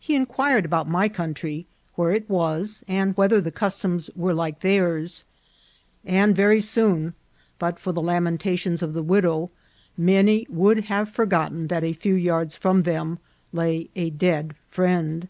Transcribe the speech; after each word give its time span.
He 0.00 0.14
inquired 0.14 0.64
about 0.64 0.86
my 0.88 1.06
country, 1.06 1.66
where 1.96 2.10
it 2.10 2.30
was, 2.30 2.82
and 2.88 3.14
whether 3.14 3.42
the 3.42 3.50
cus 3.50 3.78
toms 3.78 4.08
were 4.16 4.32
like 4.32 4.60
theirs; 4.60 5.24
and 6.02 6.34
very 6.34 6.62
soon, 6.62 7.12
but 7.58 7.78
for 7.78 7.92
the 7.92 8.00
lam 8.00 8.24
entations 8.26 8.80
of 8.80 8.94
the 8.94 9.02
widow, 9.02 9.50
many 9.94 10.46
would 10.48 10.84
have 10.84 11.10
forgotten 11.10 11.66
that 11.66 11.84
a 11.84 11.92
few 11.92 12.14
yards 12.14 12.56
from 12.56 12.84
them 12.84 13.18
lay 13.52 13.90
a 13.94 14.08
dead 14.08 14.54
friend. 14.70 15.28